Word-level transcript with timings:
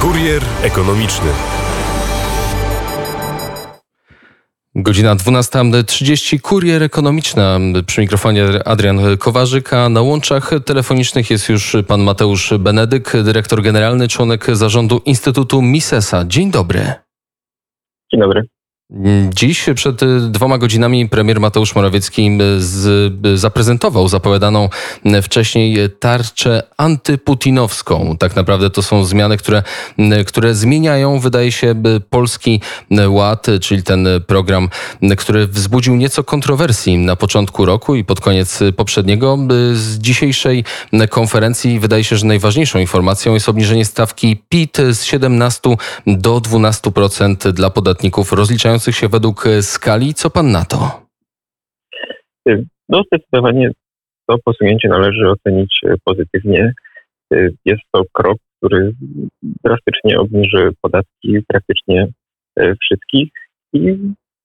Kurier 0.00 0.42
ekonomiczny. 0.62 1.28
Godzina 4.74 5.16
12.30. 5.16 6.40
Kurier 6.40 6.82
ekonomiczna. 6.82 7.58
Przy 7.86 8.00
mikrofonie 8.00 8.46
Adrian 8.64 9.18
Kowarzyk, 9.18 9.72
a 9.72 9.88
na 9.88 10.02
łączach 10.02 10.50
telefonicznych 10.66 11.30
jest 11.30 11.48
już 11.48 11.76
pan 11.88 12.00
Mateusz 12.00 12.54
Benedyk, 12.58 13.12
dyrektor 13.24 13.62
generalny, 13.62 14.08
członek 14.08 14.56
zarządu 14.56 15.02
Instytutu 15.04 15.62
Misesa. 15.62 16.24
Dzień 16.24 16.50
dobry. 16.50 16.80
Dzień 18.12 18.20
dobry. 18.20 18.42
Dziś 19.34 19.66
przed 19.74 20.00
dwoma 20.30 20.58
godzinami 20.58 21.08
premier 21.08 21.40
Mateusz 21.40 21.74
Morawiecki 21.74 22.38
z, 22.58 23.12
zaprezentował 23.40 24.08
zapowiadaną 24.08 24.68
wcześniej 25.22 25.76
tarczę 26.00 26.62
antyputinowską. 26.76 28.16
Tak 28.18 28.36
naprawdę 28.36 28.70
to 28.70 28.82
są 28.82 29.04
zmiany, 29.04 29.36
które, 29.36 29.62
które 30.26 30.54
zmieniają, 30.54 31.18
wydaje 31.18 31.52
się, 31.52 31.74
polski 32.10 32.60
ład, 33.08 33.46
czyli 33.60 33.82
ten 33.82 34.08
program, 34.26 34.68
który 35.18 35.46
wzbudził 35.46 35.96
nieco 35.96 36.24
kontrowersji 36.24 36.98
na 36.98 37.16
początku 37.16 37.64
roku 37.64 37.94
i 37.94 38.04
pod 38.04 38.20
koniec 38.20 38.60
poprzedniego. 38.76 39.38
Z 39.72 39.98
dzisiejszej 39.98 40.64
konferencji 41.10 41.80
wydaje 41.80 42.04
się, 42.04 42.16
że 42.16 42.26
najważniejszą 42.26 42.78
informacją 42.78 43.34
jest 43.34 43.48
obniżenie 43.48 43.84
stawki 43.84 44.42
PIT 44.48 44.76
z 44.92 45.04
17 45.04 45.60
do 46.06 46.38
12% 46.38 47.52
dla 47.52 47.70
podatników 47.70 48.32
rozliczających 48.32 48.79
się 48.88 49.08
według 49.08 49.46
e, 49.46 49.62
skali. 49.62 50.14
Co 50.14 50.30
pan 50.30 50.50
na 50.50 50.64
to? 50.64 51.06
No 52.88 53.02
zdecydowanie 53.06 53.70
to 54.26 54.36
posunięcie 54.44 54.88
należy 54.88 55.28
ocenić 55.28 55.80
e, 55.84 55.94
pozytywnie. 56.04 56.72
E, 57.32 57.48
jest 57.64 57.82
to 57.92 58.02
krok, 58.12 58.38
który 58.56 58.92
drastycznie 59.42 60.20
obniży 60.20 60.70
podatki 60.80 61.38
praktycznie 61.48 62.08
wszystkich 62.82 63.30
i 63.72 63.96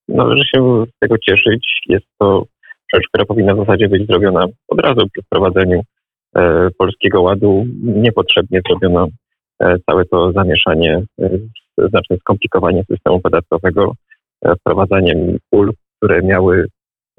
należy 0.08 0.44
się 0.56 0.84
z 0.96 1.00
tego 1.00 1.18
cieszyć. 1.18 1.82
Jest 1.86 2.06
to 2.20 2.46
rzecz, 2.94 3.04
która 3.08 3.26
powinna 3.26 3.56
w 3.56 3.58
zasadzie 3.58 3.90
być 3.90 4.08
zrobiona 4.08 4.46
od 4.68 4.80
razu 4.80 5.08
przy 5.14 5.22
wprowadzeniu 5.22 5.82
Polskiego 6.78 7.22
Ładu. 7.22 7.66
Niepotrzebnie 7.84 8.62
zrobiono 8.68 9.08
całe 9.90 10.06
to 10.06 10.32
zamieszanie, 10.32 11.04
znaczne 11.78 12.18
skomplikowanie 12.18 12.84
systemu 12.84 13.20
podatkowego 13.20 13.94
wprowadzaniem 14.60 15.38
ulg, 15.52 15.76
które 15.98 16.22
miały 16.22 16.68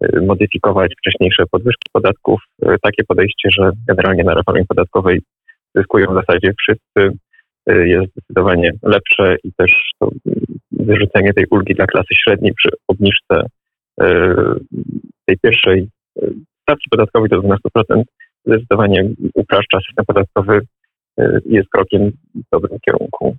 y, 0.05 0.21
modyfikować 0.21 0.93
wcześniejsze 0.99 1.43
podwyżki 1.51 1.91
podatków. 1.93 2.41
Y, 2.63 2.77
takie 2.83 3.05
podejście, 3.05 3.49
że 3.59 3.71
generalnie 3.89 4.25
na 4.25 4.35
reformie 4.35 4.65
podatkowej 4.69 5.21
zyskują 5.75 6.07
w 6.11 6.15
zasadzie 6.15 6.53
wszyscy, 6.59 7.19
y, 7.71 7.89
jest 7.89 8.13
zdecydowanie 8.13 8.73
lepsze 8.83 9.37
i 9.45 9.53
też 9.53 9.73
to 9.99 10.11
wyrzucenie 10.73 11.33
tej 11.33 11.47
ulgi 11.51 11.75
dla 11.75 11.87
klasy 11.87 12.15
średniej 12.15 12.53
przy 12.55 12.69
obniżce 12.89 13.43
tej 15.27 15.39
pierwszej 15.43 15.89
stawki 16.63 16.91
podatkowej 16.91 17.31
do 17.31 17.41
12% 17.41 18.03
zdecydowanie 18.47 19.09
upraszcza 19.35 19.79
system 19.87 20.05
podatkowy, 20.07 20.61
jest 21.47 21.69
krokiem 21.69 22.13
w 22.35 22.41
dobrym 22.53 22.79
kierunku. 22.81 23.37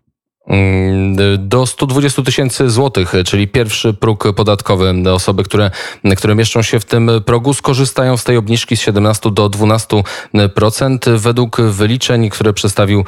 Mm, 0.47 1.15
do 1.49 1.65
120 1.65 2.21
tysięcy 2.21 2.69
złotych, 2.69 3.13
czyli 3.25 3.47
pierwszy 3.47 3.93
próg 3.93 4.33
podatkowy. 4.35 4.93
Osoby, 5.13 5.43
które, 5.43 5.71
które 6.17 6.35
mieszczą 6.35 6.61
się 6.61 6.79
w 6.79 6.85
tym 6.85 7.11
progu, 7.25 7.53
skorzystają 7.53 8.17
z 8.17 8.23
tej 8.23 8.37
obniżki 8.37 8.77
z 8.77 8.81
17 8.81 9.31
do 9.31 9.49
12%. 9.49 11.17
Według 11.17 11.61
wyliczeń, 11.61 12.29
które 12.29 12.53
przedstawił 12.53 13.05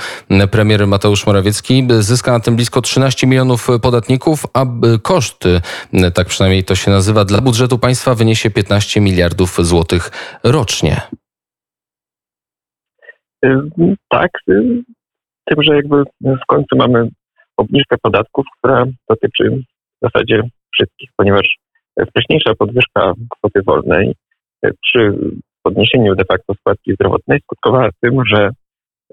premier 0.51 0.87
Mateusz 0.87 1.25
Morawiecki, 1.27 1.87
zyska 1.99 2.31
na 2.31 2.39
tym 2.39 2.55
blisko 2.55 2.81
13 2.81 3.27
milionów 3.27 3.67
podatników, 3.81 4.45
a 4.53 4.65
koszt, 5.01 5.43
tak 6.13 6.27
przynajmniej 6.27 6.63
to 6.63 6.75
się 6.75 6.91
nazywa, 6.91 7.25
dla 7.25 7.41
budżetu 7.41 7.77
państwa 7.77 8.15
wyniesie 8.15 8.49
15 8.49 9.01
miliardów 9.01 9.57
złotych 9.59 10.11
rocznie. 10.43 11.01
Tak, 14.09 14.31
tym, 15.45 15.63
że 15.63 15.75
jakby 15.75 16.03
w 16.23 16.45
końcu 16.47 16.75
mamy 16.75 17.09
obniżkę 17.59 17.95
podatków, 18.01 18.45
która 18.57 18.85
dotyczy 19.09 19.49
w 20.01 20.07
zasadzie 20.07 20.41
wszystkich, 20.73 21.09
ponieważ 21.17 21.57
wcześniejsza 22.07 22.55
podwyżka 22.55 23.13
kwoty 23.29 23.61
wolnej 23.65 24.15
e, 24.63 24.71
przy 24.81 25.13
podniesieniu 25.63 26.15
de 26.15 26.23
facto 26.25 26.53
składki 26.53 26.93
zdrowotnej 26.93 27.39
skutkowała 27.39 27.89
tym, 28.01 28.25
że 28.25 28.49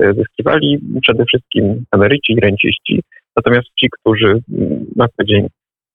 e, 0.01 0.13
zyskiwali 0.15 0.79
przede 1.03 1.25
wszystkim 1.25 1.85
emeryci 1.93 2.33
i 2.33 2.41
renciści, 2.41 3.03
natomiast 3.37 3.69
ci, 3.81 3.89
którzy 3.91 4.27
mm, 4.27 4.87
na 4.97 5.07
co 5.09 5.25
dzień 5.25 5.47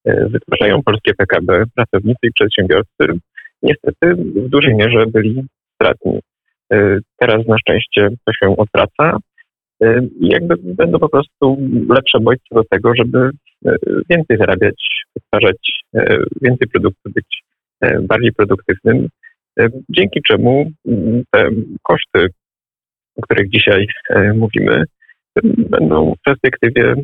e, 0.05 0.29
wytwarzają 0.29 0.83
polskie 0.83 1.13
PKB, 1.13 1.63
pracownicy 1.75 2.19
i 2.23 2.33
przedsiębiorcy, 2.33 3.19
niestety 3.63 4.15
w 4.15 4.49
dużej 4.49 4.75
mierze 4.75 5.05
byli 5.07 5.43
stratni. 5.75 6.19
Teraz 7.19 7.47
na 7.47 7.57
szczęście 7.57 8.09
to 8.25 8.33
się 8.33 8.57
odwraca 8.57 9.17
i 10.19 10.27
jakby 10.27 10.55
będą 10.57 10.99
po 10.99 11.09
prostu 11.09 11.57
lepsze 11.89 12.19
bodźce 12.19 12.55
do 12.55 12.63
tego, 12.69 12.91
żeby 12.95 13.29
e, 13.65 13.75
więcej 14.09 14.37
zarabiać, 14.37 15.05
wytwarzać 15.15 15.83
e, 15.95 16.17
więcej 16.41 16.67
produktów, 16.67 17.13
być 17.13 17.43
bardziej 18.01 18.33
produktywnym, 18.33 19.07
dzięki 19.89 20.21
czemu 20.21 20.71
te 21.31 21.49
koszty, 21.83 22.27
o 23.15 23.21
których 23.21 23.49
dzisiaj 23.49 23.87
mówimy, 24.35 24.83
będą 25.57 26.13
w 26.13 26.23
perspektywie 26.23 26.95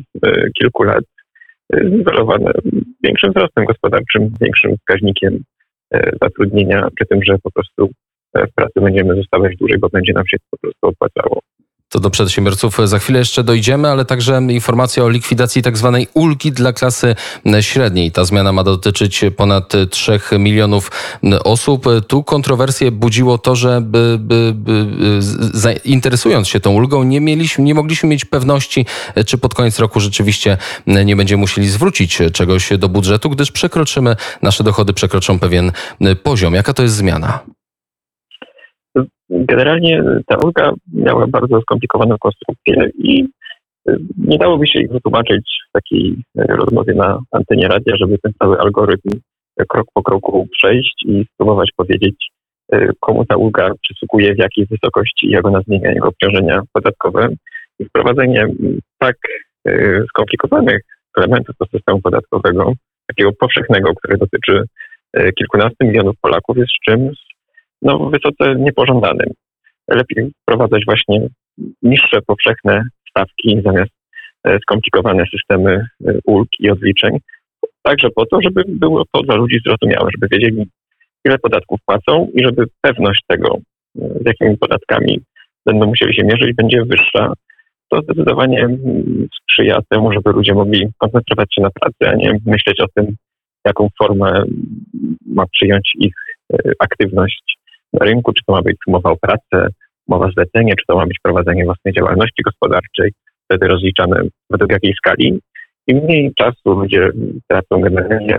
kilku 0.58 0.82
lat 0.82 1.04
zniwelowane 1.72 2.50
większym 3.04 3.30
wzrostem 3.30 3.64
gospodarczym, 3.64 4.30
większym 4.40 4.76
wskaźnikiem 4.76 5.42
zatrudnienia, 6.22 6.88
przy 6.96 7.06
tym, 7.06 7.20
że 7.22 7.38
po 7.42 7.50
prostu 7.50 7.90
w 8.34 8.54
pracy 8.54 8.80
będziemy 8.80 9.16
zostawać 9.16 9.56
dłużej, 9.56 9.78
bo 9.78 9.88
będzie 9.88 10.12
nam 10.12 10.26
się 10.26 10.36
to 10.38 10.44
po 10.50 10.58
prostu 10.58 10.86
opłacało. 10.86 11.40
To 11.90 12.00
do 12.00 12.10
przedsiębiorców 12.10 12.78
za 12.84 12.98
chwilę 12.98 13.18
jeszcze 13.18 13.44
dojdziemy, 13.44 13.88
ale 13.88 14.04
także 14.04 14.42
informacja 14.48 15.04
o 15.04 15.08
likwidacji 15.08 15.62
tak 15.62 15.76
zwanej 15.76 16.08
ulgi 16.14 16.52
dla 16.52 16.72
klasy 16.72 17.16
średniej. 17.60 18.12
Ta 18.12 18.24
zmiana 18.24 18.52
ma 18.52 18.64
dotyczyć 18.64 19.24
ponad 19.36 19.72
3 19.90 20.20
milionów 20.38 20.90
osób. 21.44 21.86
Tu 22.08 22.24
kontrowersje 22.24 22.90
budziło 22.90 23.38
to, 23.38 23.56
że 23.56 23.80
by, 23.80 24.16
by, 24.20 24.52
by, 24.54 25.80
interesując 25.84 26.48
się 26.48 26.60
tą 26.60 26.70
ulgą, 26.70 27.02
nie, 27.02 27.20
mieliśmy, 27.20 27.64
nie 27.64 27.74
mogliśmy 27.74 28.08
mieć 28.08 28.24
pewności, 28.24 28.86
czy 29.26 29.38
pod 29.38 29.54
koniec 29.54 29.78
roku 29.78 30.00
rzeczywiście 30.00 30.58
nie 30.86 31.16
będziemy 31.16 31.40
musieli 31.40 31.68
zwrócić 31.68 32.18
czegoś 32.32 32.68
do 32.78 32.88
budżetu, 32.88 33.30
gdyż 33.30 33.52
przekroczymy, 33.52 34.16
nasze 34.42 34.64
dochody 34.64 34.92
przekroczą 34.92 35.38
pewien 35.38 35.72
poziom. 36.22 36.54
Jaka 36.54 36.74
to 36.74 36.82
jest 36.82 36.94
zmiana? 36.94 37.57
Generalnie 39.30 40.02
ta 40.26 40.36
ulga 40.36 40.72
miała 40.92 41.26
bardzo 41.26 41.60
skomplikowaną 41.60 42.16
konstrukcję 42.20 42.90
i 42.98 43.28
y, 43.88 43.96
nie 44.18 44.38
dałoby 44.38 44.66
się 44.66 44.80
ich 44.80 44.90
wytłumaczyć 44.90 45.50
w 45.68 45.72
takiej 45.72 46.10
y, 46.10 46.42
rozmowie 46.46 46.94
na 46.94 47.18
antenie 47.32 47.68
radia, 47.68 47.96
żeby 47.96 48.18
ten 48.18 48.32
cały 48.42 48.60
algorytm 48.60 49.08
y, 49.60 49.64
krok 49.68 49.86
po 49.94 50.02
kroku 50.02 50.48
przejść 50.52 51.02
i 51.06 51.24
spróbować 51.34 51.70
powiedzieć, 51.76 52.28
komu 53.00 53.24
ta 53.24 53.36
ulga 53.36 53.70
przysługuje, 53.82 54.34
w 54.34 54.38
jakiej 54.38 54.66
wysokości, 54.66 55.30
jak 55.30 55.46
ona 55.46 55.60
zmienia 55.60 55.90
jego 55.90 56.08
obciążenia 56.08 56.62
podatkowe. 56.72 57.28
I 57.78 57.84
wprowadzenie 57.84 58.46
tak 58.98 59.16
skomplikowanych 60.08 60.80
elementów 61.18 61.54
do 61.60 61.66
systemu 61.66 62.00
podatkowego, 62.00 62.72
takiego 63.06 63.32
powszechnego, 63.32 63.94
który 63.94 64.18
dotyczy 64.18 64.64
kilkunastu 65.38 65.86
milionów 65.86 66.16
Polaków, 66.20 66.56
jest 66.56 66.72
czymś, 66.84 67.27
no, 67.82 68.10
wysoce 68.10 68.54
niepożądanym. 68.58 69.30
Lepiej 69.88 70.30
wprowadzać 70.42 70.84
właśnie 70.84 71.28
niższe 71.82 72.22
powszechne 72.26 72.84
stawki 73.10 73.60
zamiast 73.64 73.92
e, 74.44 74.58
skomplikowane 74.58 75.24
systemy 75.26 75.86
e, 76.06 76.12
ulg 76.24 76.48
i 76.58 76.70
odliczeń. 76.70 77.18
Także 77.82 78.08
po 78.10 78.26
to, 78.26 78.38
żeby 78.42 78.62
było 78.68 79.04
to 79.12 79.22
dla 79.22 79.34
ludzi 79.34 79.60
zrozumiałe, 79.66 80.10
żeby 80.14 80.28
wiedzieli, 80.30 80.66
ile 81.24 81.38
podatków 81.38 81.80
płacą 81.86 82.28
i 82.34 82.44
żeby 82.44 82.64
pewność 82.80 83.22
tego, 83.26 83.58
e, 83.98 84.08
z 84.20 84.26
jakimi 84.26 84.56
podatkami 84.56 85.20
będą 85.66 85.86
musieli 85.86 86.14
się 86.14 86.24
mierzyć, 86.24 86.56
będzie 86.56 86.84
wyższa. 86.84 87.32
To 87.90 88.00
zdecydowanie 88.02 88.60
mm, 88.60 89.28
sprzyja 89.42 89.80
temu, 89.88 90.12
żeby 90.12 90.30
ludzie 90.30 90.54
mogli 90.54 90.88
koncentrować 90.98 91.54
się 91.54 91.62
na 91.62 91.70
pracy, 91.70 92.12
a 92.12 92.14
nie 92.14 92.38
myśleć 92.46 92.80
o 92.80 92.86
tym, 92.94 93.16
jaką 93.66 93.88
formę 93.98 94.42
ma 95.26 95.46
przyjąć 95.46 95.92
ich 95.98 96.14
aktywność 96.78 97.57
rynku, 98.00 98.32
czy 98.32 98.42
to 98.46 98.52
ma 98.52 98.62
być 98.62 98.76
umowa 98.86 99.10
o 99.10 99.16
pracę, 99.16 99.68
umowa 100.08 100.30
zlecenie, 100.30 100.72
czy 100.78 100.84
to 100.88 100.96
ma 100.96 101.06
być 101.06 101.18
prowadzenie 101.22 101.64
własnej 101.64 101.94
działalności 101.94 102.42
gospodarczej, 102.42 103.12
wtedy 103.44 103.68
rozliczamy 103.68 104.28
według 104.50 104.72
jakiej 104.72 104.94
skali. 104.94 105.40
Im 105.86 105.98
mniej 105.98 106.32
czasu 106.34 106.80
ludzie 106.80 107.10
tracą 107.48 107.80
generalnie 107.80 108.38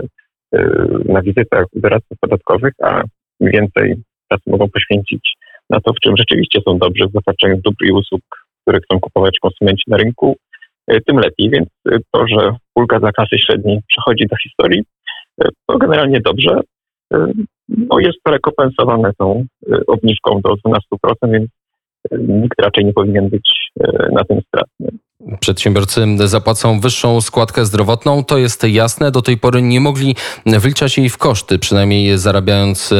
y, 0.54 0.60
na 1.04 1.22
wizytach 1.22 1.64
doradców 1.72 2.18
podatkowych, 2.20 2.72
a 2.82 3.02
więcej 3.40 3.94
czasu 4.32 4.42
mogą 4.46 4.68
poświęcić 4.68 5.36
na 5.70 5.80
to, 5.80 5.92
w 5.92 6.00
czym 6.00 6.16
rzeczywiście 6.16 6.60
są 6.68 6.78
dobrzy 6.78 7.06
w 7.06 7.12
dostarczaniu 7.12 7.56
dóbr 7.56 7.84
i 7.84 7.92
usług, 7.92 8.20
które 8.62 8.80
chcą 8.80 9.00
kupować 9.00 9.38
konsumenci 9.40 9.84
na 9.86 9.96
rynku, 9.96 10.36
tym 11.06 11.16
lepiej. 11.16 11.50
Więc 11.50 11.68
to, 12.10 12.26
że 12.28 12.56
ulga 12.74 13.00
dla 13.00 13.12
klasy 13.12 13.38
średniej 13.38 13.80
przechodzi 13.88 14.26
do 14.26 14.36
historii, 14.36 14.82
to 15.66 15.78
generalnie 15.78 16.20
dobrze. 16.20 16.60
No 17.76 17.98
jest 17.98 18.18
rekompensowane 18.28 19.10
tą 19.18 19.44
obniżką 19.86 20.40
do 20.40 20.54
12%, 21.02 21.30
więc 21.32 21.50
nikt 22.28 22.60
raczej 22.60 22.84
nie 22.84 22.92
powinien 22.92 23.28
być 23.28 23.70
na 24.12 24.24
tym 24.24 24.40
stratny. 24.46 24.88
Przedsiębiorcy 25.40 26.06
zapłacą 26.24 26.80
wyższą 26.80 27.20
składkę 27.20 27.64
zdrowotną, 27.64 28.24
to 28.24 28.38
jest 28.38 28.64
jasne. 28.64 29.10
Do 29.10 29.22
tej 29.22 29.38
pory 29.38 29.62
nie 29.62 29.80
mogli 29.80 30.16
wliczać 30.46 30.98
jej 30.98 31.08
w 31.08 31.18
koszty, 31.18 31.58
przynajmniej 31.58 32.18
zarabiając 32.18 32.94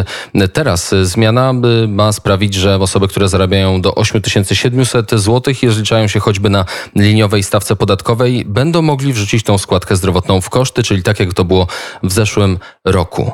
teraz. 0.52 0.94
Zmiana 1.02 1.52
ma 1.88 2.12
sprawić, 2.12 2.54
że 2.54 2.76
osoby, 2.76 3.08
które 3.08 3.28
zarabiają 3.28 3.80
do 3.80 3.94
8700 3.94 5.10
zł 5.10 5.54
i 5.62 5.66
rozliczają 5.66 6.06
się 6.06 6.20
choćby 6.20 6.50
na 6.50 6.64
liniowej 6.96 7.42
stawce 7.42 7.76
podatkowej, 7.76 8.44
będą 8.46 8.82
mogli 8.82 9.12
wrzucić 9.12 9.42
tą 9.42 9.58
składkę 9.58 9.96
zdrowotną 9.96 10.40
w 10.40 10.50
koszty, 10.50 10.82
czyli 10.82 11.02
tak 11.02 11.20
jak 11.20 11.34
to 11.34 11.44
było 11.44 11.66
w 12.02 12.12
zeszłym 12.12 12.58
roku. 12.84 13.32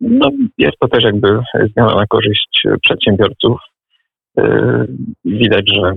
No, 0.00 0.30
jest 0.58 0.78
to 0.80 0.88
też 0.88 1.04
jakby 1.04 1.28
zmiana 1.72 1.94
na 1.94 2.06
korzyść 2.06 2.62
przedsiębiorców. 2.82 3.58
Yy, 4.36 4.86
widać, 5.24 5.64
że 5.74 5.94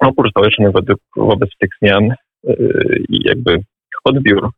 opór 0.00 0.30
społeczny 0.30 0.70
wobec, 0.70 0.98
wobec 1.16 1.50
tych 1.58 1.70
zmian 1.82 2.10
y, 2.48 3.04
i 3.08 3.20
jakby 3.24 3.62
odbiór 4.04 4.50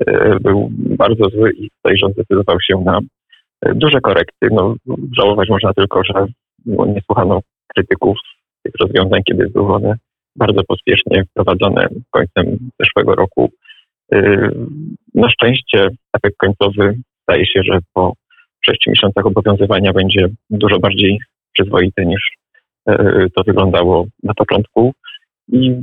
y, 0.00 0.36
był 0.40 0.68
bardzo 0.72 1.28
zły 1.28 1.52
i 1.52 1.70
tutaj 1.70 1.96
rząd 1.96 2.14
zdecydował 2.14 2.60
się 2.60 2.82
na 2.84 2.98
y, 2.98 3.74
duże 3.74 4.00
korekty. 4.00 4.48
No, 4.50 4.74
żałować 5.16 5.48
można 5.48 5.74
tylko, 5.74 6.04
że 6.04 6.26
nie 6.66 7.00
słuchano 7.06 7.40
krytyków 7.74 8.18
tych 8.62 8.74
rozwiązań, 8.80 9.22
kiedy 9.24 9.50
były 9.50 9.74
one 9.74 9.96
bardzo 10.36 10.64
pospiesznie 10.64 11.24
wprowadzone 11.24 11.88
końcem 12.10 12.58
zeszłego 12.80 13.14
roku. 13.14 13.50
Na 15.14 15.28
szczęście 15.30 15.88
efekt 16.16 16.36
końcowy 16.36 16.98
zdaje 17.28 17.46
się, 17.46 17.62
że 17.62 17.78
po 17.92 18.12
sześciu 18.60 18.90
miesiącach 18.90 19.26
obowiązywania 19.26 19.92
będzie 19.92 20.28
dużo 20.50 20.78
bardziej 20.78 21.18
przyzwoity 21.52 22.06
niż 22.06 22.38
E, 22.88 23.26
to 23.34 23.42
wyglądało 23.46 24.06
na 24.22 24.34
początku. 24.34 24.92
I 25.52 25.74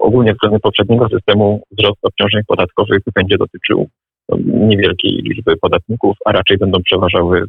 ogólnie 0.00 0.32
względem 0.32 0.60
poprzedniego 0.60 1.08
systemu 1.08 1.62
wzrost 1.70 1.98
obciążeń 2.02 2.42
podatkowych 2.46 3.00
będzie 3.14 3.38
dotyczył 3.38 3.88
no, 4.28 4.38
niewielkiej 4.44 5.12
liczby 5.12 5.56
podatników, 5.56 6.16
a 6.24 6.32
raczej 6.32 6.58
będą 6.58 6.82
przeważały. 6.82 7.44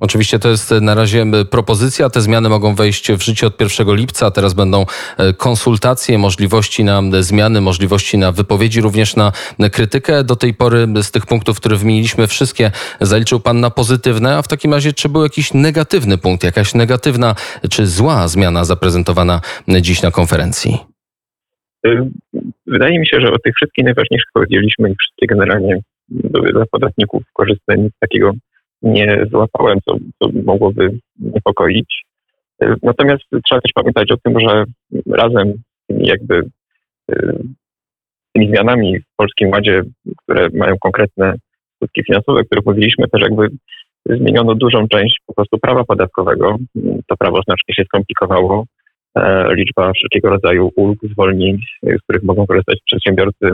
Oczywiście 0.00 0.38
to 0.38 0.48
jest 0.48 0.70
na 0.70 0.94
razie 0.94 1.24
propozycja. 1.50 2.10
Te 2.10 2.20
zmiany 2.20 2.48
mogą 2.48 2.74
wejść 2.74 3.12
w 3.12 3.22
życie 3.22 3.46
od 3.46 3.60
1 3.60 3.96
lipca. 3.96 4.30
Teraz 4.30 4.54
będą 4.54 4.86
e, 5.18 5.32
konsultacje, 5.32 6.18
możliwości 6.18 6.84
na 6.84 7.02
zmiany, 7.20 7.60
możliwości 7.60 8.18
na 8.18 8.32
wypowiedzi, 8.32 8.80
również 8.80 9.16
na 9.16 9.32
krytykę. 9.72 10.24
Do 10.24 10.36
tej 10.36 10.54
pory 10.54 10.86
z 11.02 11.10
tych 11.10 11.26
punktów, 11.26 11.56
które 11.60 11.76
wymieniliśmy, 11.76 12.26
wszystkie 12.26 12.70
zaliczył 13.00 13.40
Pan 13.40 13.60
na 13.60 13.70
pozytywne, 13.70 14.36
a 14.36 14.42
w 14.42 14.48
takim 14.48 14.74
razie 14.74 14.92
czy 14.92 15.08
był 15.08 15.22
jakiś 15.22 15.54
negatywny 15.54 16.18
punkt, 16.18 16.44
jakaś 16.44 16.74
negatywna 16.74 17.34
czy 17.70 17.86
zła 17.86 18.28
zmiana 18.28 18.64
zaprezentowana 18.64 19.40
dziś 19.68 20.02
na 20.02 20.10
konferencji? 20.10 20.78
Y, 21.86 22.10
wydaje 22.66 22.98
mi 22.98 23.06
się, 23.06 23.20
że 23.20 23.32
o 23.32 23.38
tych 23.38 23.54
wszystkich 23.54 23.84
najważniejszych 23.84 24.30
powiedzieliśmy 24.34 24.90
i 24.90 24.94
wszystkie 24.94 25.26
generalnie 25.26 25.80
dla 26.52 26.64
podatników 26.70 27.22
korzystne. 27.32 27.76
Nic 27.76 27.92
takiego 28.00 28.32
nie 28.82 29.26
złapałem, 29.30 29.78
co, 29.84 29.96
co 30.22 30.30
mogłoby 30.44 30.98
niepokoić. 31.18 32.04
Natomiast 32.82 33.22
trzeba 33.44 33.60
też 33.60 33.72
pamiętać 33.74 34.12
o 34.12 34.16
tym, 34.16 34.40
że 34.40 34.64
razem 35.06 35.52
z 35.52 35.86
tymi 35.86 36.06
jakby 36.06 36.42
tymi 38.32 38.48
zmianami 38.48 39.00
w 39.00 39.16
Polskim 39.16 39.48
Ładzie, 39.48 39.82
które 40.22 40.48
mają 40.54 40.78
konkretne 40.80 41.34
skutki 41.76 42.04
finansowe, 42.04 42.40
o 42.40 42.44
których 42.44 42.66
mówiliśmy, 42.66 43.08
też 43.08 43.22
jakby 43.22 43.48
zmieniono 44.06 44.54
dużą 44.54 44.88
część 44.88 45.20
po 45.26 45.34
prostu 45.34 45.58
prawa 45.58 45.84
podatkowego. 45.84 46.56
To 47.06 47.16
prawo 47.16 47.42
znacznie 47.42 47.74
się 47.74 47.84
skomplikowało. 47.84 48.64
E, 49.16 49.54
liczba 49.54 49.92
wszelkiego 49.92 50.28
rodzaju 50.28 50.70
ulg, 50.76 50.98
zwolnień, 51.02 51.58
z 51.82 52.02
których 52.02 52.22
mogą 52.22 52.46
korzystać 52.46 52.78
przedsiębiorcy, 52.86 53.46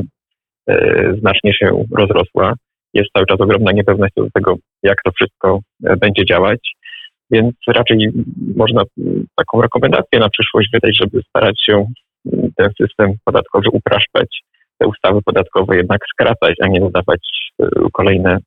e, 0.69 1.15
znacznie 1.20 1.55
się 1.55 1.85
rozrosła 1.97 2.55
jest 2.94 3.11
cały 3.14 3.26
czas 3.26 3.41
ogromna 3.41 3.73
niepewność 3.73 4.14
do 4.17 4.26
tego, 4.35 4.56
jak 4.82 4.99
to 5.05 5.11
wszystko 5.12 5.61
e, 5.85 5.96
będzie 5.96 6.25
działać. 6.25 6.61
Więc 7.31 7.55
raczej 7.67 8.11
można 8.56 8.82
taką 9.37 9.62
rekomendację 9.62 10.19
na 10.19 10.29
przyszłość 10.29 10.69
wydać, 10.73 10.96
żeby 11.00 11.23
starać 11.29 11.64
się 11.67 11.87
ten 12.56 12.70
system 12.81 13.12
podatkowy 13.25 13.69
upraszczać, 13.73 14.41
te 14.79 14.87
ustawy 14.87 15.20
podatkowe 15.25 15.76
jednak 15.76 16.00
skracać, 16.12 16.55
a 16.62 16.67
nie 16.67 16.81
dodawać 16.81 17.20
e, 17.62 17.67
kolejne 17.93 18.38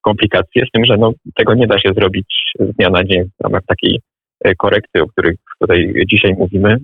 komplikacje, 0.00 0.66
z 0.66 0.70
tym, 0.70 0.84
że 0.84 0.96
no, 0.96 1.12
tego 1.34 1.54
nie 1.54 1.66
da 1.66 1.78
się 1.78 1.92
zrobić 1.96 2.52
z 2.60 2.76
dnia 2.76 2.90
na 2.90 3.04
dzień 3.04 3.24
w 3.24 3.44
ramach 3.44 3.62
takiej 3.66 4.00
e, 4.44 4.54
korekty, 4.54 5.02
o 5.02 5.06
których 5.06 5.36
tutaj 5.60 5.94
dzisiaj 6.10 6.34
mówimy. 6.38 6.76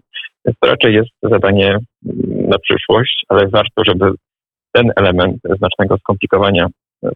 Więc 0.44 0.58
to 0.60 0.68
raczej 0.68 0.94
jest 0.94 1.10
zadanie 1.22 1.78
na 2.48 2.58
przyszłość, 2.58 3.24
ale 3.28 3.48
warto, 3.48 3.82
żeby 3.86 4.12
ten 4.72 4.90
element 4.96 5.36
znacznego 5.58 5.98
skomplikowania 5.98 6.66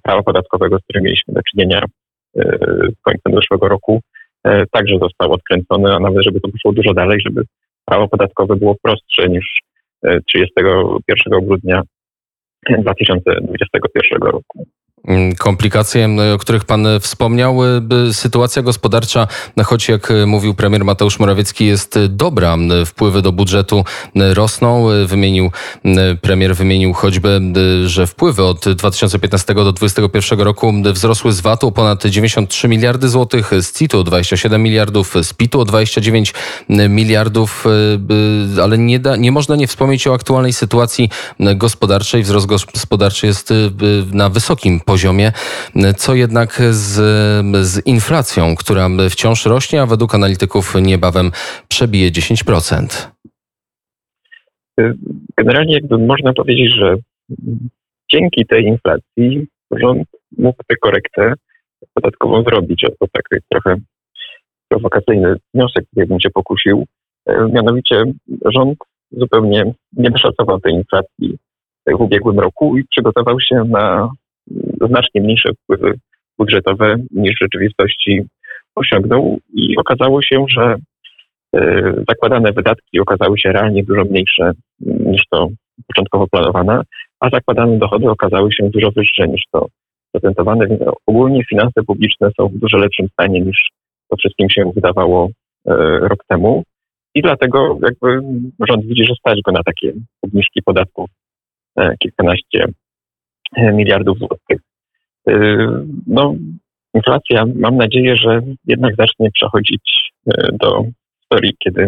prawa 0.03 0.23
podatkowego, 0.23 0.79
z 0.79 0.83
którym 0.83 1.05
mieliśmy 1.05 1.35
do 1.35 1.41
czynienia 1.43 1.83
z 2.35 2.41
e, 2.41 2.89
końcem 3.03 3.35
zeszłego 3.35 3.69
roku, 3.69 4.01
e, 4.45 4.67
także 4.67 4.99
został 4.99 5.33
odkręcony, 5.33 5.95
a 5.95 6.01
nawet 6.01 6.25
żeby 6.25 6.41
to 6.41 6.49
poszło 6.49 6.73
dużo 6.73 6.95
dalej, 6.95 7.21
żeby 7.27 7.43
prawo 7.85 8.09
podatkowe 8.09 8.57
było 8.57 8.77
prostsze 8.83 9.29
niż 9.29 9.61
31 10.27 11.35
e, 11.35 11.47
grudnia 11.47 11.83
2021 12.79 14.23
roku. 14.23 14.67
Mm, 15.07 15.35
komplikacje, 15.35 16.09
o 16.35 16.39
których 16.39 16.65
Pan 16.65 16.87
wspomniał. 17.01 17.59
Sytuacja 18.13 18.63
gospodarcza, 18.63 19.29
choć 19.65 19.89
jak 19.89 20.13
mówił 20.27 20.55
premier 20.55 20.85
Mateusz 20.85 21.19
Morawiecki, 21.19 21.67
jest 21.67 21.99
dobra. 22.09 22.57
Wpływy 22.87 23.23
do 23.23 23.33
budżetu 23.33 23.85
rosną. 24.15 24.87
Wymienił, 25.07 25.51
premier 26.21 26.57
wymienił 26.57 26.93
choćby, 26.93 27.41
że 27.85 28.07
wpływy 28.07 28.45
od 28.45 28.69
2015 28.69 29.55
do 29.55 29.73
2021 29.73 30.41
roku 30.41 30.73
wzrosły 30.93 31.33
z 31.33 31.41
VAT-u 31.41 31.67
o 31.67 31.73
ponad 31.73 32.05
93 32.05 32.69
miliardy 32.69 33.09
złotych, 33.09 33.51
z 33.61 33.79
CIT-u 33.79 34.01
o 34.01 34.05
27 34.05 34.63
miliardów, 34.63 35.15
z 35.23 35.33
PIT-u 35.33 35.61
o 35.61 35.65
29 35.65 36.35
miliardów, 36.89 37.65
ale 38.63 38.79
nie, 38.79 38.99
da, 38.99 39.17
nie 39.17 39.33
można 39.33 39.57
nie 39.57 39.67
wspomnieć 39.67 40.07
o 40.07 40.15
aktualnej 40.15 40.53
sytuacji 40.53 41.11
gospodarczej. 41.57 42.23
Wzrost 42.23 42.47
gospodarczy 42.47 43.27
jest 43.27 43.53
na 44.13 44.29
wysokim 44.29 44.81
poziomie 44.81 44.96
poziomie. 44.97 45.33
Co 45.97 46.15
jednak 46.15 46.51
z, 46.71 46.93
z 47.67 47.87
inflacją, 47.87 48.57
która 48.57 48.89
wciąż 49.11 49.47
rośnie, 49.47 49.83
a 49.83 49.87
według 49.87 50.15
analityków 50.15 50.75
niebawem 50.83 51.31
przebije 51.69 52.11
10%? 52.11 53.11
Generalnie 55.37 55.75
jakby 55.75 55.99
można 55.99 56.33
powiedzieć, 56.33 56.71
że 56.81 56.97
dzięki 58.13 58.47
tej 58.47 58.65
inflacji 58.65 59.47
rząd 59.71 60.09
mógł 60.39 60.63
tę 60.69 60.77
korektę 60.77 61.33
podatkową 61.95 62.43
zrobić. 62.43 62.81
To 63.01 63.07
taki 63.13 63.43
trochę 63.49 63.77
prowokacyjny 64.69 65.37
wniosek, 65.55 65.85
który 65.91 66.07
bym 66.07 66.21
się 66.21 66.31
pokusił. 66.31 66.87
Mianowicie 67.53 68.05
rząd 68.45 68.79
zupełnie 69.13 69.73
nie 69.93 70.11
wyszacował 70.11 70.61
tej 70.61 70.73
inflacji 70.73 71.37
w 71.87 72.01
ubiegłym 72.01 72.41
roku 72.41 72.79
i 72.79 72.85
przygotował 72.85 73.41
się 73.41 73.65
na 73.69 74.11
znacznie 74.81 75.21
mniejsze 75.21 75.51
wpływy 75.63 75.93
budżetowe 76.39 76.97
niż 77.11 77.35
w 77.35 77.43
rzeczywistości 77.43 78.23
osiągnął 78.75 79.39
i 79.55 79.77
okazało 79.77 80.23
się, 80.23 80.45
że 80.49 80.77
e, 81.57 81.93
zakładane 82.09 82.53
wydatki 82.53 83.01
okazały 83.01 83.39
się 83.39 83.53
realnie 83.53 83.85
dużo 83.85 84.05
mniejsze 84.05 84.53
niż 84.81 85.23
to 85.31 85.49
początkowo 85.87 86.27
planowane, 86.27 86.83
a 87.21 87.31
zakładane 87.31 87.79
dochody 87.79 88.11
okazały 88.11 88.53
się 88.53 88.71
dużo 88.71 88.91
wyższe 88.91 89.29
niż 89.29 89.43
to 89.53 89.67
prezentowane. 90.13 90.67
Więc 90.67 90.81
ogólnie 91.07 91.45
finanse 91.45 91.83
publiczne 91.87 92.31
są 92.41 92.49
w 92.49 92.59
dużo 92.59 92.79
lepszym 92.79 93.09
stanie 93.09 93.41
niż 93.41 93.69
to 94.11 94.17
wszystkim 94.17 94.51
się 94.51 94.73
wydawało 94.75 95.29
e, 95.67 95.73
rok 95.99 96.25
temu. 96.29 96.63
I 97.15 97.23
dlatego 97.23 97.79
jakby 97.83 98.29
rząd 98.69 98.87
widzi, 98.87 99.05
że 99.05 99.15
stać 99.15 99.41
go 99.45 99.53
na 99.53 99.63
takie 99.63 99.93
obniżki 100.23 100.63
podatków 100.63 101.11
e, 101.79 101.97
kilkanaście 101.99 102.67
miliardów 103.59 104.19
złotych. 104.19 104.61
Y, 105.29 105.33
no, 106.07 106.35
inflacja, 106.95 107.45
mam 107.55 107.77
nadzieję, 107.77 108.17
że 108.17 108.41
jednak 108.67 108.95
zacznie 108.99 109.31
przechodzić 109.31 110.13
y, 110.29 110.33
do 110.53 110.85
historii, 111.21 111.57
kiedy 111.59 111.83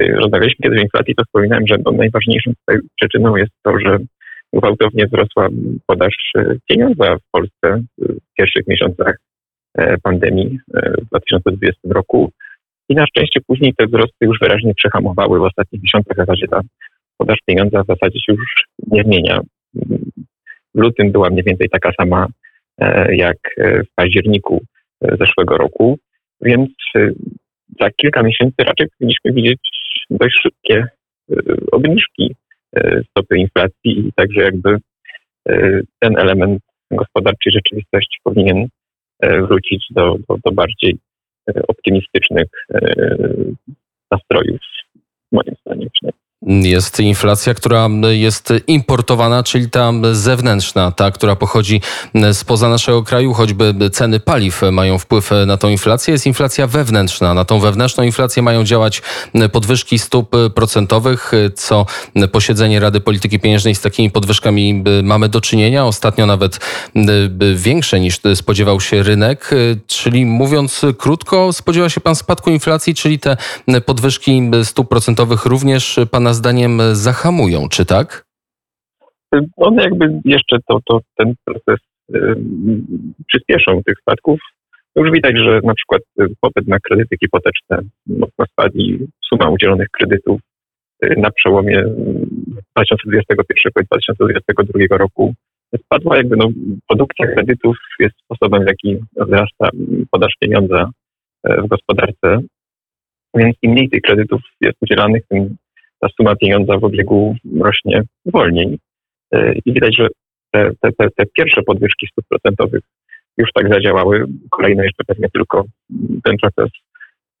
y, 0.00 0.14
rozmawialiśmy 0.14 0.62
kiedyś 0.62 0.78
o 0.78 0.82
inflacji, 0.82 1.14
to 1.14 1.24
wspominałem, 1.24 1.66
że 1.66 1.76
no, 1.84 1.92
najważniejszą 1.92 2.52
przyczyną 2.96 3.36
jest 3.36 3.52
to, 3.62 3.78
że 3.78 3.98
gwałtownie 4.52 5.06
wzrosła 5.06 5.48
podaż 5.86 6.14
pieniądza 6.68 7.16
w 7.16 7.30
Polsce 7.30 7.82
w 7.98 8.34
pierwszych 8.38 8.66
miesiącach 8.66 9.18
pandemii 10.02 10.58
w 10.98 11.08
2020 11.08 11.80
roku 11.84 12.32
I 12.88 12.94
na 12.94 13.06
szczęście 13.06 13.40
później 13.46 13.74
te 13.74 13.86
wzrosty 13.86 14.16
już 14.26 14.38
wyraźnie 14.40 14.74
przehamowały 14.74 15.38
w 15.38 15.42
ostatnich 15.42 15.82
miesiącach. 15.82 16.16
W 16.16 16.20
zasadzie 16.20 16.48
ta 16.48 16.60
podaż 17.18 17.38
pieniądza 17.46 17.82
w 17.82 17.86
zasadzie 17.86 18.20
się 18.20 18.32
już 18.32 18.64
nie 18.86 19.02
zmienia. 19.02 19.40
W 20.74 20.80
lutym 20.80 21.12
była 21.12 21.30
mniej 21.30 21.44
więcej 21.44 21.68
taka 21.68 21.92
sama 22.00 22.26
e, 22.80 23.16
jak 23.16 23.38
w 23.58 23.94
październiku 23.94 24.60
zeszłego 25.20 25.56
roku, 25.56 25.98
więc 26.40 26.70
za 27.80 27.90
kilka 27.90 28.22
miesięcy 28.22 28.54
raczej 28.58 28.86
powinniśmy 28.88 29.32
widzieć 29.32 29.58
dość 30.10 30.40
szybkie 30.42 30.86
obniżki 31.72 32.34
stopy 33.10 33.36
inflacji 33.36 34.08
i 34.08 34.12
także 34.16 34.40
jakby 34.42 34.76
ten 35.98 36.18
element 36.18 36.62
gospodarczej 36.90 37.52
rzeczywistości 37.52 38.18
powinien 38.24 38.66
wrócić 39.22 39.86
do, 39.90 40.16
do, 40.28 40.36
do 40.44 40.52
bardziej 40.52 40.98
optymistycznych 41.68 42.48
nastrojów, 44.10 44.60
moim 45.32 45.54
zdaniem 45.60 45.88
przynajmniej. 45.92 46.19
Jest 46.46 47.00
inflacja, 47.00 47.54
która 47.54 47.88
jest 48.10 48.52
importowana, 48.66 49.42
czyli 49.42 49.70
ta 49.70 49.92
zewnętrzna, 50.12 50.92
ta, 50.92 51.10
która 51.10 51.36
pochodzi 51.36 51.80
spoza 52.32 52.68
naszego 52.68 53.02
kraju, 53.02 53.34
choćby 53.34 53.74
ceny 53.92 54.20
paliw 54.20 54.62
mają 54.72 54.98
wpływ 54.98 55.30
na 55.46 55.56
tą 55.56 55.68
inflację. 55.68 56.12
Jest 56.12 56.26
inflacja 56.26 56.66
wewnętrzna. 56.66 57.34
Na 57.34 57.44
tą 57.44 57.60
wewnętrzną 57.60 58.04
inflację 58.04 58.42
mają 58.42 58.64
działać 58.64 59.02
podwyżki 59.52 59.98
stóp 59.98 60.36
procentowych. 60.54 61.32
Co 61.54 61.86
posiedzenie 62.32 62.80
Rady 62.80 63.00
Polityki 63.00 63.38
Pieniężnej 63.38 63.74
z 63.74 63.80
takimi 63.80 64.10
podwyżkami 64.10 64.84
mamy 65.02 65.28
do 65.28 65.40
czynienia. 65.40 65.84
Ostatnio 65.84 66.26
nawet 66.26 66.60
większe 67.54 68.00
niż 68.00 68.20
spodziewał 68.34 68.80
się 68.80 69.02
rynek. 69.02 69.50
Czyli 69.86 70.26
mówiąc 70.26 70.82
krótko, 70.98 71.52
spodziewa 71.52 71.88
się 71.88 72.00
pan 72.00 72.14
spadku 72.14 72.50
inflacji, 72.50 72.94
czyli 72.94 73.18
te 73.18 73.36
podwyżki 73.86 74.42
stóp 74.64 74.88
procentowych 74.88 75.46
również 75.46 76.00
pana 76.10 76.29
Pana 76.30 76.38
zdaniem 76.38 76.80
zahamują, 76.92 77.68
czy 77.68 77.84
tak? 77.84 78.24
One 79.56 79.82
jakby 79.82 80.20
jeszcze 80.24 80.56
to, 80.68 80.80
to 80.84 81.00
ten 81.16 81.34
proces 81.44 81.78
y, 82.14 82.36
przyspieszą 83.26 83.82
tych 83.86 83.98
spadków. 84.00 84.40
Już 84.96 85.10
widać, 85.10 85.36
że 85.36 85.60
na 85.64 85.74
przykład 85.74 86.02
popyt 86.40 86.68
na 86.68 86.78
kredyty 86.80 87.16
hipoteczne 87.20 87.78
mocno 88.06 88.44
spadł 88.52 88.78
i 88.78 89.06
suma 89.28 89.48
udzielonych 89.48 89.88
kredytów 89.90 90.40
y, 91.04 91.14
na 91.16 91.30
przełomie 91.30 91.84
2021 92.76 93.72
i 93.82 93.86
2022 93.86 94.96
roku 94.96 95.34
spadła. 95.84 96.16
Jakby 96.16 96.36
no, 96.36 96.48
produkcja 96.88 97.26
kredytów 97.26 97.76
jest 97.98 98.14
sposobem, 98.24 98.64
w 98.64 98.68
jaki 98.68 98.96
wzrasta 99.16 99.68
podaż 100.10 100.32
pieniądza 100.40 100.90
w 101.44 101.66
gospodarce. 101.68 102.40
Więc 103.34 103.56
im 103.62 103.72
mniej 103.72 103.88
tych 103.88 104.02
kredytów 104.02 104.40
jest 104.60 104.76
udzielanych, 104.82 105.22
tym 105.28 105.56
ta 106.00 106.08
suma 106.16 106.36
pieniądza 106.36 106.78
w 106.78 106.84
obiegu 106.84 107.36
rośnie 107.60 108.02
wolniej. 108.26 108.78
E, 109.34 109.54
I 109.64 109.72
widać, 109.72 109.96
że 109.96 110.08
te, 110.50 110.70
te, 110.80 111.08
te, 111.16 111.24
pierwsze 111.36 111.62
podwyżki 111.62 112.06
stóp 112.12 112.24
procentowych 112.28 112.80
już 113.38 113.48
tak 113.54 113.68
zadziałały. 113.72 114.24
Kolejne 114.50 114.82
jeszcze 114.84 115.04
pewnie 115.06 115.28
tylko 115.34 115.64
ten 116.24 116.36
proces 116.36 116.70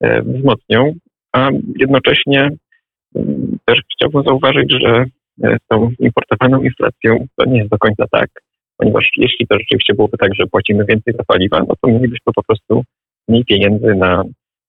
e, 0.00 0.22
wzmocnią. 0.22 0.94
A 1.32 1.50
jednocześnie 1.76 2.50
mm, 3.14 3.58
też 3.64 3.80
chciałbym 3.94 4.22
zauważyć, 4.22 4.72
że 4.80 5.04
e, 5.44 5.56
z 5.64 5.66
tą 5.68 5.90
importowaną 5.98 6.62
inflacją 6.62 7.26
to 7.36 7.44
nie 7.44 7.58
jest 7.58 7.70
do 7.70 7.78
końca 7.78 8.04
tak, 8.10 8.30
ponieważ 8.76 9.08
jeśli 9.16 9.46
to 9.46 9.58
rzeczywiście 9.58 9.94
byłoby 9.94 10.18
tak, 10.18 10.34
że 10.34 10.46
płacimy 10.46 10.84
więcej 10.84 11.14
za 11.14 11.24
paliwa, 11.24 11.60
no 11.60 11.74
to 11.80 11.88
mielibyśmy 11.88 12.32
po 12.34 12.42
prostu 12.42 12.82
mniej 13.28 13.44
pieniędzy 13.44 13.94
na 13.94 14.24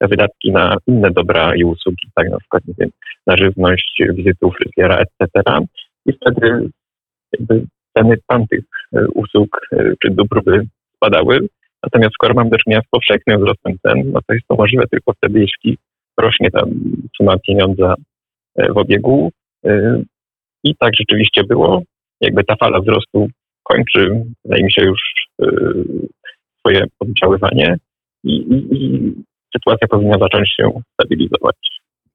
wydatki 0.08 0.51
na 0.51 0.77
inne 0.88 1.12
dobra 1.12 1.55
i 1.55 1.63
usługi, 1.63 2.10
tak 2.15 2.29
na 2.29 2.38
przykład 2.38 2.63
nie 2.67 2.74
wiem, 2.77 2.89
na 3.27 3.38
żywność, 3.38 4.01
wizyty 4.13 4.46
u 4.46 4.51
fryzjera, 4.51 4.98
etc. 4.98 5.43
I 6.05 6.13
wtedy 6.13 6.70
jakby 7.34 7.65
ceny 7.98 8.17
tamtych 8.27 8.60
e, 8.96 9.08
usług 9.08 9.67
e, 9.72 9.93
czy 10.01 10.10
dóbr 10.10 10.43
by 10.43 10.65
spadały. 10.96 11.48
Natomiast 11.84 12.13
skoro 12.13 12.34
mamy 12.34 12.50
do 12.50 12.58
czynienia 12.58 12.81
z 12.81 12.89
powszechnym 12.89 13.39
wzrostem 13.39 13.74
cen, 13.88 14.12
no 14.12 14.20
to 14.27 14.34
jest 14.34 14.48
to 14.48 14.55
możliwe 14.55 14.88
tylko 14.91 15.13
wtedy, 15.13 15.39
jeśli 15.39 15.77
rośnie 16.20 16.51
tam 16.51 16.70
suma 17.17 17.38
pieniądza 17.48 17.96
e, 18.55 18.74
w 18.74 18.77
obiegu. 18.77 19.31
I 20.63 20.75
tak 20.75 20.96
rzeczywiście 20.96 21.43
było. 21.43 21.81
Jakby 22.22 22.43
ta 22.43 22.55
fala 22.55 22.79
wzrostu 22.79 23.27
kończy, 23.63 24.24
wydaje 24.46 24.63
mi 24.63 24.72
się, 24.72 24.81
już 24.81 25.01
swoje 26.60 26.86
oddziaływanie 27.00 27.75
i, 28.24 28.36
i 28.72 29.13
sytuacja 29.55 29.88
powinna 29.88 30.17
zacząć 30.17 30.50
się 30.58 30.81
stabilizować. 30.93 31.55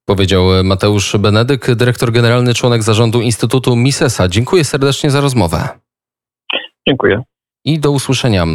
Powiedział 0.05 0.43
Mateusz 0.65 1.17
Benedyk, 1.17 1.75
dyrektor 1.75 2.13
generalny, 2.13 2.55
członek 2.55 2.83
zarządu 2.83 3.21
Instytutu 3.21 3.77
Misesa. 3.77 4.29
Dziękuję 4.29 4.65
serdecznie 4.65 5.11
za 5.11 5.21
rozmowę. 5.21 5.69
Dziękuję. 6.89 7.23
I 7.65 7.79
do 7.79 7.91
usłyszenia. 7.91 8.47